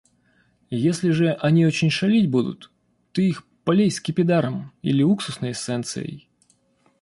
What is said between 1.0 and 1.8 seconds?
же они